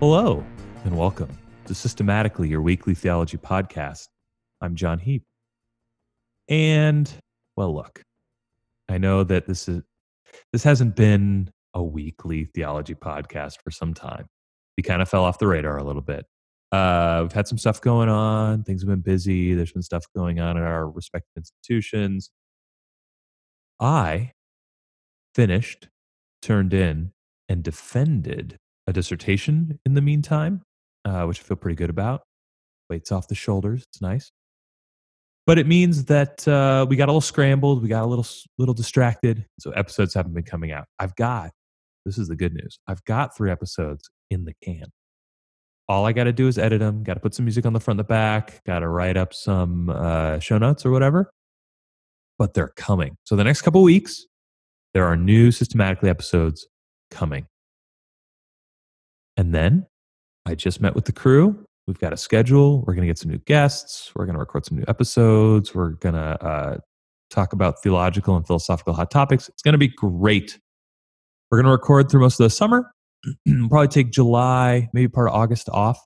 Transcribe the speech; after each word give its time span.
Hello, 0.00 0.42
and 0.84 0.96
welcome 0.96 1.28
to 1.66 1.74
Systematically, 1.74 2.48
your 2.48 2.62
weekly 2.62 2.94
theology 2.94 3.36
podcast. 3.36 4.08
I'm 4.62 4.74
John 4.74 4.98
Heap. 4.98 5.24
And, 6.48 7.12
well, 7.54 7.74
look, 7.74 8.02
I 8.88 8.96
know 8.96 9.24
that 9.24 9.46
this 9.46 9.68
is 9.68 9.82
this 10.54 10.64
hasn't 10.64 10.96
been 10.96 11.50
a 11.74 11.82
weekly 11.82 12.46
theology 12.46 12.94
podcast 12.94 13.56
for 13.62 13.70
some 13.70 13.92
time. 13.92 14.24
We 14.78 14.82
kind 14.82 15.02
of 15.02 15.08
fell 15.10 15.22
off 15.22 15.38
the 15.38 15.46
radar 15.46 15.76
a 15.76 15.84
little 15.84 16.00
bit. 16.00 16.24
Uh, 16.72 17.18
we've 17.20 17.32
had 17.32 17.46
some 17.46 17.58
stuff 17.58 17.82
going 17.82 18.08
on. 18.08 18.64
Things 18.64 18.80
have 18.80 18.88
been 18.88 19.02
busy. 19.02 19.52
There's 19.52 19.72
been 19.72 19.82
stuff 19.82 20.06
going 20.16 20.40
on 20.40 20.56
at 20.56 20.62
our 20.62 20.88
respective 20.88 21.32
institutions. 21.36 22.30
I 23.78 24.32
finished, 25.34 25.88
turned 26.40 26.72
in, 26.72 27.12
and 27.50 27.62
defended 27.62 28.58
a 28.90 28.92
dissertation 28.92 29.78
in 29.86 29.94
the 29.94 30.02
meantime, 30.02 30.62
uh, 31.04 31.24
which 31.24 31.40
I 31.40 31.42
feel 31.42 31.56
pretty 31.56 31.76
good 31.76 31.90
about. 31.90 32.22
Weights 32.90 33.10
off 33.12 33.28
the 33.28 33.34
shoulders. 33.34 33.84
It's 33.88 34.02
nice. 34.02 34.30
But 35.46 35.58
it 35.58 35.66
means 35.66 36.04
that 36.06 36.46
uh, 36.46 36.86
we 36.88 36.96
got 36.96 37.08
a 37.08 37.12
little 37.12 37.20
scrambled. 37.20 37.82
We 37.82 37.88
got 37.88 38.02
a 38.02 38.06
little 38.06 38.26
little 38.58 38.74
distracted. 38.74 39.46
So 39.58 39.70
episodes 39.70 40.14
haven't 40.14 40.34
been 40.34 40.44
coming 40.44 40.70
out. 40.70 40.84
I've 40.98 41.16
got 41.16 41.50
this 42.04 42.18
is 42.18 42.28
the 42.28 42.36
good 42.36 42.54
news. 42.54 42.78
I've 42.86 43.04
got 43.04 43.36
three 43.36 43.50
episodes 43.50 44.10
in 44.30 44.44
the 44.44 44.54
can. 44.62 44.86
All 45.88 46.06
I 46.06 46.12
got 46.12 46.24
to 46.24 46.32
do 46.32 46.46
is 46.46 46.56
edit 46.58 46.80
them. 46.80 47.02
Got 47.02 47.14
to 47.14 47.20
put 47.20 47.34
some 47.34 47.44
music 47.44 47.66
on 47.66 47.72
the 47.72 47.80
front 47.80 47.98
and 47.98 48.06
the 48.06 48.08
back. 48.08 48.62
Got 48.64 48.80
to 48.80 48.88
write 48.88 49.16
up 49.16 49.34
some 49.34 49.90
uh, 49.90 50.38
show 50.38 50.58
notes 50.58 50.86
or 50.86 50.90
whatever. 50.90 51.30
But 52.38 52.54
they're 52.54 52.72
coming. 52.76 53.16
So 53.24 53.36
the 53.36 53.44
next 53.44 53.62
couple 53.62 53.82
weeks, 53.82 54.24
there 54.94 55.04
are 55.04 55.16
new 55.16 55.50
systematically 55.50 56.08
episodes 56.08 56.66
coming. 57.10 57.46
And 59.40 59.54
then 59.54 59.86
I 60.44 60.54
just 60.54 60.82
met 60.82 60.94
with 60.94 61.06
the 61.06 61.12
crew. 61.12 61.64
We've 61.86 61.98
got 61.98 62.12
a 62.12 62.16
schedule. 62.18 62.84
We're 62.86 62.92
going 62.92 63.04
to 63.04 63.06
get 63.06 63.16
some 63.16 63.30
new 63.30 63.38
guests. 63.38 64.12
We're 64.14 64.26
going 64.26 64.34
to 64.34 64.38
record 64.38 64.66
some 64.66 64.76
new 64.76 64.84
episodes. 64.86 65.74
We're 65.74 65.92
going 65.92 66.14
to 66.14 66.44
uh, 66.44 66.76
talk 67.30 67.54
about 67.54 67.82
theological 67.82 68.36
and 68.36 68.46
philosophical 68.46 68.92
hot 68.92 69.10
topics. 69.10 69.48
It's 69.48 69.62
going 69.62 69.72
to 69.72 69.78
be 69.78 69.88
great. 69.88 70.58
We're 71.50 71.56
going 71.56 71.64
to 71.64 71.72
record 71.72 72.10
through 72.10 72.20
most 72.20 72.38
of 72.38 72.44
the 72.44 72.50
summer. 72.50 72.92
Probably 73.70 73.88
take 73.88 74.12
July, 74.12 74.90
maybe 74.92 75.08
part 75.08 75.28
of 75.28 75.34
August 75.34 75.70
off. 75.70 75.98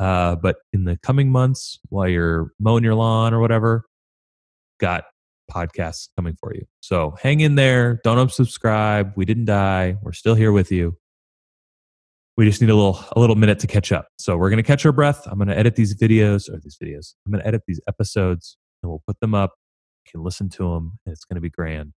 Uh, 0.00 0.34
but 0.34 0.56
in 0.72 0.82
the 0.82 0.98
coming 1.04 1.30
months, 1.30 1.78
while 1.88 2.08
you're 2.08 2.50
mowing 2.58 2.82
your 2.82 2.96
lawn 2.96 3.32
or 3.32 3.38
whatever, 3.38 3.84
got 4.80 5.04
podcasts 5.48 6.08
coming 6.16 6.34
for 6.40 6.52
you. 6.52 6.64
So 6.80 7.14
hang 7.22 7.38
in 7.42 7.54
there. 7.54 8.00
Don't 8.02 8.18
unsubscribe. 8.18 9.12
We 9.14 9.24
didn't 9.24 9.44
die. 9.44 9.98
We're 10.02 10.14
still 10.14 10.34
here 10.34 10.50
with 10.50 10.72
you 10.72 10.96
we 12.36 12.44
just 12.44 12.60
need 12.60 12.70
a 12.70 12.74
little 12.74 13.04
a 13.16 13.20
little 13.20 13.36
minute 13.36 13.58
to 13.60 13.66
catch 13.66 13.92
up. 13.92 14.06
So 14.18 14.36
we're 14.36 14.50
going 14.50 14.58
to 14.58 14.62
catch 14.62 14.86
our 14.86 14.92
breath. 14.92 15.26
I'm 15.26 15.38
going 15.38 15.48
to 15.48 15.58
edit 15.58 15.76
these 15.76 15.94
videos 15.94 16.48
or 16.48 16.58
these 16.60 16.78
videos. 16.82 17.14
I'm 17.26 17.32
going 17.32 17.42
to 17.42 17.46
edit 17.46 17.62
these 17.66 17.80
episodes 17.88 18.56
and 18.82 18.90
we'll 18.90 19.02
put 19.06 19.20
them 19.20 19.34
up. 19.34 19.52
You 20.06 20.12
can 20.12 20.24
listen 20.24 20.48
to 20.50 20.70
them 20.70 20.98
and 21.04 21.12
it's 21.12 21.24
going 21.24 21.36
to 21.36 21.40
be 21.40 21.50
grand. 21.50 21.92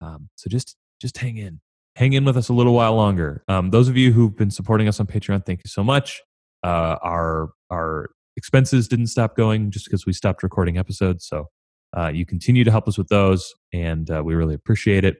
Um, 0.00 0.28
so 0.36 0.48
just 0.48 0.76
just 1.00 1.18
hang 1.18 1.36
in, 1.36 1.60
hang 1.96 2.12
in 2.12 2.24
with 2.24 2.36
us 2.36 2.48
a 2.48 2.52
little 2.52 2.74
while 2.74 2.94
longer. 2.94 3.42
Um, 3.48 3.70
those 3.70 3.88
of 3.88 3.96
you 3.96 4.12
who've 4.12 4.36
been 4.36 4.50
supporting 4.50 4.88
us 4.88 5.00
on 5.00 5.06
Patreon, 5.06 5.44
thank 5.44 5.60
you 5.64 5.68
so 5.68 5.82
much. 5.82 6.22
Uh, 6.62 6.96
our 7.02 7.50
our 7.70 8.10
expenses 8.36 8.88
didn't 8.88 9.08
stop 9.08 9.36
going 9.36 9.70
just 9.70 9.86
because 9.86 10.06
we 10.06 10.12
stopped 10.12 10.42
recording 10.42 10.78
episodes. 10.78 11.26
So 11.26 11.48
uh, 11.96 12.08
you 12.08 12.26
continue 12.26 12.64
to 12.64 12.70
help 12.70 12.88
us 12.88 12.98
with 12.98 13.08
those, 13.08 13.54
and 13.72 14.10
uh, 14.10 14.22
we 14.24 14.34
really 14.34 14.54
appreciate 14.54 15.04
it. 15.04 15.18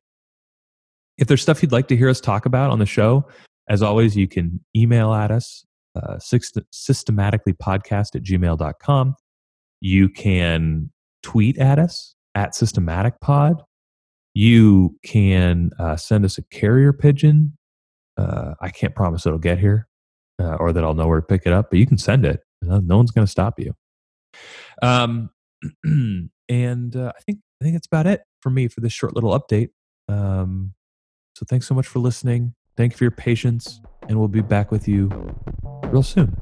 If 1.18 1.28
there's 1.28 1.42
stuff 1.42 1.62
you'd 1.62 1.72
like 1.72 1.86
to 1.88 1.96
hear 1.96 2.08
us 2.08 2.20
talk 2.20 2.44
about 2.46 2.70
on 2.70 2.80
the 2.80 2.86
show, 2.86 3.26
as 3.68 3.82
always, 3.82 4.16
you 4.16 4.28
can 4.28 4.64
email 4.76 5.12
at 5.12 5.30
us, 5.30 5.64
uh, 5.96 6.16
systematicallypodcast 6.16 8.14
at 8.14 8.22
gmail.com. 8.22 9.14
You 9.80 10.08
can 10.08 10.90
tweet 11.22 11.58
at 11.58 11.78
us 11.78 12.14
at 12.34 12.52
systematicpod. 12.52 13.60
You 14.34 14.98
can 15.04 15.70
uh, 15.78 15.96
send 15.96 16.24
us 16.24 16.38
a 16.38 16.42
carrier 16.42 16.92
pigeon. 16.92 17.56
Uh, 18.16 18.54
I 18.60 18.68
can't 18.70 18.94
promise 18.94 19.26
it'll 19.26 19.38
get 19.38 19.58
here 19.58 19.88
uh, 20.40 20.56
or 20.56 20.72
that 20.72 20.84
I'll 20.84 20.94
know 20.94 21.06
where 21.06 21.20
to 21.20 21.26
pick 21.26 21.42
it 21.46 21.52
up, 21.52 21.70
but 21.70 21.78
you 21.78 21.86
can 21.86 21.98
send 21.98 22.24
it. 22.24 22.40
No, 22.62 22.78
no 22.78 22.96
one's 22.96 23.10
going 23.10 23.26
to 23.26 23.30
stop 23.30 23.58
you. 23.58 23.74
Um, 24.82 25.30
and 26.48 26.96
uh, 26.96 27.12
I 27.16 27.20
think 27.22 27.38
I 27.60 27.64
think 27.64 27.76
that's 27.76 27.86
about 27.86 28.06
it 28.06 28.22
for 28.40 28.50
me 28.50 28.68
for 28.68 28.80
this 28.80 28.92
short 28.92 29.14
little 29.14 29.38
update. 29.38 29.70
Um, 30.08 30.74
so 31.36 31.46
thanks 31.48 31.66
so 31.66 31.74
much 31.74 31.86
for 31.86 31.98
listening. 31.98 32.54
Thank 32.76 32.92
you 32.92 32.98
for 32.98 33.04
your 33.04 33.10
patience, 33.12 33.80
and 34.08 34.18
we'll 34.18 34.28
be 34.28 34.40
back 34.40 34.70
with 34.70 34.88
you 34.88 35.08
real 35.84 36.02
soon. 36.02 36.36